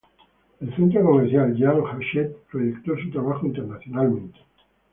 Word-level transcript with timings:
El 0.61 0.73
centro 0.75 1.03
comercial 1.03 1.55
"Jeanne-Hachette" 1.55 2.35
proyectó 2.49 2.97
su 2.97 3.11
trabajo 3.11 3.45
internacionalmente. 3.45 4.39